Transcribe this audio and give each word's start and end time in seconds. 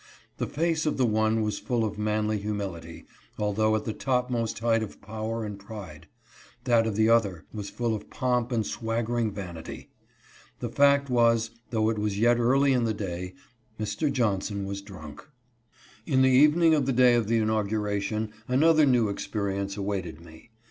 The 0.37 0.47
face 0.47 0.87
of 0.87 0.97
the 0.97 1.05
one 1.05 1.43
was 1.43 1.59
full 1.59 1.85
of 1.85 1.99
manly 1.99 2.39
humility, 2.39 3.05
although 3.37 3.75
at 3.75 3.85
the 3.85 3.93
topmost 3.93 4.57
height 4.57 4.81
of 4.81 4.99
power 4.99 5.45
and 5.45 5.59
pride; 5.59 6.07
that 6.63 6.87
of 6.87 6.95
the 6.95 7.07
other 7.07 7.45
was 7.53 7.69
full 7.69 7.93
of 7.93 8.09
pomp 8.09 8.51
and 8.51 8.65
swaggering 8.65 9.29
vanity. 9.31 9.91
The 10.59 10.69
fact 10.71 11.11
was, 11.11 11.51
though 11.69 11.91
it 11.91 11.99
was 11.99 12.17
yet 12.17 12.39
early 12.39 12.73
in 12.73 12.85
the 12.85 12.95
day, 12.95 13.35
Mr. 13.79 14.11
Johnson 14.11 14.65
was 14.65 14.81
drunk. 14.81 15.23
In 16.07 16.23
the 16.23 16.31
evening 16.31 16.73
of 16.73 16.87
the 16.87 16.93
day 16.93 17.13
of 17.13 17.27
the 17.27 17.37
inauguration, 17.37 18.31
another 18.47 18.87
new 18.87 19.07
experience 19.07 19.77
awaited 19.77 20.19
me. 20.19 20.49